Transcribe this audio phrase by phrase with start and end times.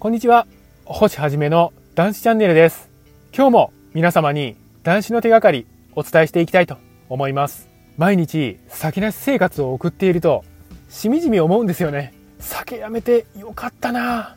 [0.00, 0.46] こんにちは。
[0.84, 2.88] 星はじめの男子チャンネルです。
[3.34, 6.76] 今日も皆様に男子の手がかりお伝えしていきたいと
[7.08, 7.68] 思います。
[7.96, 10.44] 毎日酒なし生活を送っていると
[10.88, 12.14] しみじみ思うんですよね。
[12.38, 14.36] 酒やめてよかったな。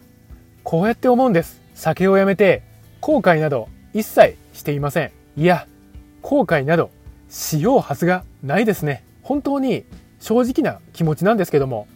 [0.63, 1.61] こうやって思うんです。
[1.75, 2.63] 酒をやめて
[2.99, 5.11] 後悔など一切していません。
[5.37, 5.67] いや
[6.23, 6.89] 後悔など
[7.29, 9.03] しようはずがないですね。
[9.21, 9.85] 本当に
[10.19, 11.87] 正直な気持ちなんですけども。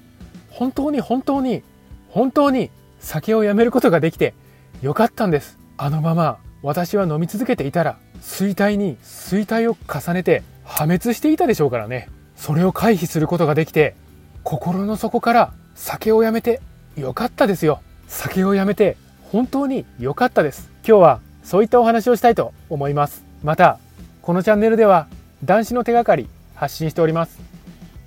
[0.52, 1.64] 本当に本当に
[2.10, 4.34] 本当に酒をやめることができて
[4.82, 5.58] よかったんです。
[5.78, 12.10] あのまま私は飲み続けていたら衰退に衰退を重ねて破滅していたでしょうからね。
[12.36, 13.96] それを回避することができて
[14.44, 16.62] 心の底から酒をやめて
[16.98, 17.82] よかったですよ。
[18.08, 18.98] 酒をやめて
[19.32, 20.70] 本当に良かったです。
[20.88, 23.24] 今日はそういったお話をしたいと思います。
[23.44, 23.80] また
[24.22, 25.08] このチャンネルでは
[25.44, 27.40] 男子の手がかり発信しております。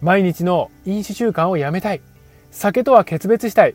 [0.01, 2.01] 毎日の飲酒習慣をやめたい。
[2.51, 3.75] 酒とは決別したい。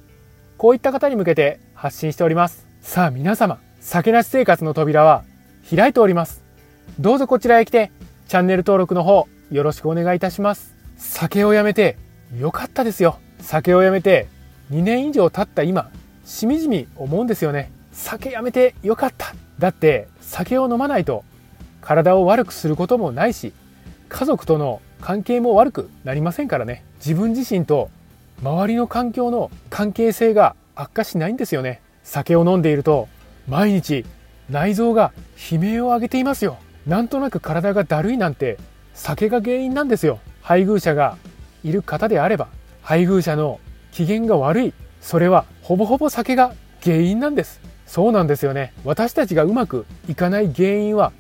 [0.63, 2.65] こういった方に向けて発信しております。
[2.79, 5.25] さあ皆様酒なし生活の扉は
[5.69, 6.41] 開いております。
[7.01, 7.91] どうぞこちらへ来て
[8.29, 10.73] チャンネル登録の方よろしくお願いいたします。
[10.95, 11.97] 酒をやめて
[12.39, 13.19] よかったですよ。
[13.41, 14.29] 酒をやめて
[14.71, 15.91] 2年以上経った今
[16.23, 17.69] しみじみ思うんですよね。
[17.91, 19.35] 酒やめてよかった。
[19.59, 21.25] だって酒を飲まないと
[21.81, 23.51] 体を悪くすることもないし
[24.07, 26.85] 家族との関係も悪くなりませんからね。
[26.99, 27.89] 自分自身と
[28.43, 31.81] 周りの環境の関係性が悪化しないんですよね。
[32.03, 33.07] 酒を飲んでいると
[33.47, 34.05] 毎日
[34.49, 35.13] 内臓が
[35.49, 36.57] 悲鳴を上げていますよ。
[36.85, 38.57] なんとなく体がだるいなんて
[38.93, 40.19] 酒が原因なんですよ。
[40.41, 41.15] 配偶者が
[41.63, 42.49] いる方であれば
[42.81, 43.61] 配偶者の
[43.93, 44.73] 機嫌が悪い。
[44.99, 47.61] それはほぼほぼ酒が原因なんです。
[47.87, 48.73] そうなんですよね。
[48.83, 51.13] 私たちがうまくいかない原因は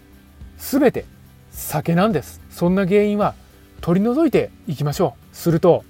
[0.57, 1.05] 全て
[1.51, 2.41] 酒なんです。
[2.49, 3.33] そんな原因は
[3.79, 5.35] 取り除いていきましょう。
[5.35, 5.85] すると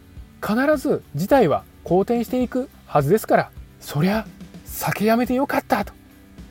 [0.46, 4.28] 必ず事態は好転していくはずですからそりゃ
[4.66, 5.94] 酒やめてよかったと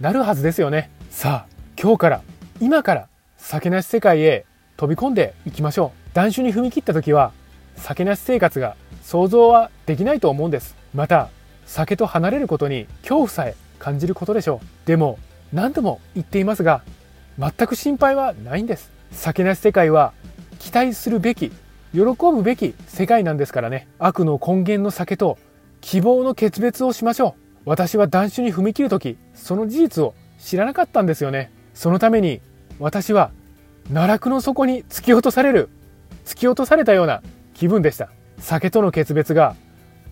[0.00, 0.90] なるはずですよね。
[1.10, 2.22] さあ今日から
[2.60, 6.14] 今から酒なし世界へ飛び込んでいきましょう。
[6.14, 7.32] 断酒に踏み切った時は
[7.76, 10.74] 酒なし生活が想像はできないと思うんです。
[10.94, 11.28] また
[11.66, 14.86] 酒と離れることに恐怖さえ感じることでしょう。
[14.86, 15.18] でも
[15.52, 16.82] 何度も言っていますが
[17.38, 18.90] 全く心配はないんです。
[19.12, 20.12] 酒なし世界は
[20.58, 21.52] 期待するべき
[21.92, 23.86] 喜ぶべき世界なんですからね。
[23.98, 25.38] 悪の根源の酒と
[25.80, 27.42] 希望の決別をしましょう。
[27.64, 31.52] 私は断酒に踏み切る時その事実を知らなかったんですよね。
[31.74, 32.40] そのために
[32.78, 33.30] 私は
[33.88, 35.68] 奈落の底に突き落とされる
[36.24, 37.22] 突き落とされたような
[37.54, 38.08] 気分でした。
[38.38, 39.54] 酒との決別が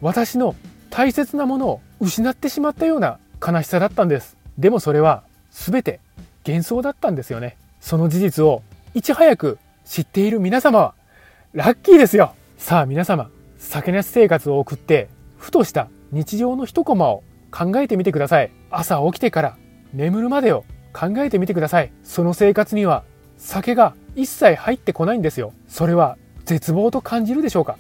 [0.03, 0.55] 私の
[0.91, 4.37] 大切なものを失ってしまったような悲しさだったんです。
[4.59, 6.01] でもそれは全て
[6.47, 7.57] 幻想だったんですよね。
[7.81, 8.63] その事実を
[8.93, 10.95] いち早く知っている皆様は
[11.53, 12.37] ラッキーですよ。
[12.59, 13.29] さあ皆様
[13.59, 18.53] 酒なし生活を送ってふとした日常の一コマを考えてみてください。
[18.71, 19.59] 朝起きてから
[19.93, 21.91] 眠るまでを考えてみてください。
[22.05, 23.03] その生活には
[23.37, 25.53] 酒が一切入ってこないんですよ。
[25.67, 27.79] それは絶望と感じるでしょうか？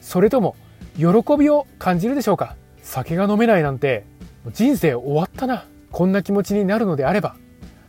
[0.00, 0.56] それとも
[0.96, 1.04] 喜
[1.38, 2.56] びを感じるでしょうか？
[2.82, 4.04] 酒が飲めないなんて
[4.52, 5.66] 人生終わったな。
[5.92, 7.36] こんな気持ちになるのであれば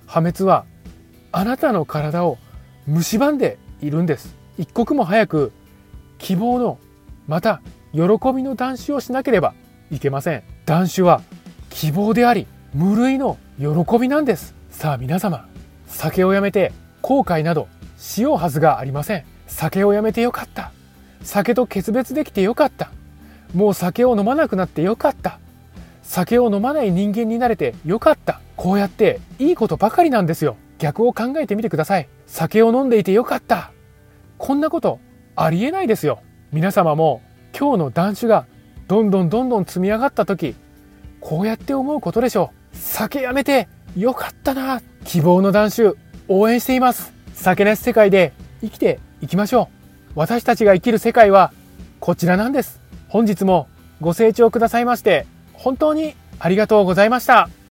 [0.06, 0.66] 破滅は
[1.32, 2.38] あなたの体を
[2.88, 4.36] 蝕んでいるんです。
[4.58, 5.52] 一刻も早く
[6.18, 6.80] 希望の
[7.28, 7.62] また
[7.94, 8.02] 喜
[8.34, 9.54] びの断酒をしなければ
[9.92, 10.44] いけません。
[10.66, 11.22] 断酒は
[11.70, 14.56] 希望であり無類の喜びなんです。
[14.70, 15.48] さあ皆様
[15.88, 17.68] 酒をやめて後悔など
[17.98, 19.26] しようはずがありません。
[19.48, 20.72] 酒をやめてよかった。
[21.22, 22.92] 酒と決別できてよかった。
[23.54, 25.40] もう酒を飲まなくなってよかった。
[26.04, 28.42] 酒を飲まない人間になれてよかった。
[28.56, 30.56] こうやっていいことばかりなんですよ。
[30.78, 32.08] 逆を考えてみてください。
[32.28, 33.72] 酒を飲んでいてよかった。
[34.38, 35.00] こんなこと
[35.36, 36.22] ありえないですよ。
[36.52, 37.22] 皆様も
[37.58, 38.46] 今日の断酒が
[38.88, 40.56] どんどんどんどん積み上がった時
[41.20, 42.78] こうやって思うことでしょう。
[42.78, 44.82] 酒やめてよかったな。
[45.06, 45.98] 希望の断酒
[46.28, 47.14] 応援しています。
[47.34, 50.12] 酒なし世界で生きていきましょう。
[50.16, 51.52] 私たちが生きる世界は
[52.00, 52.82] こちらなんです。
[53.08, 53.68] 本日も
[54.02, 57.50] ご清聴くださいまして本当にありがとうございました。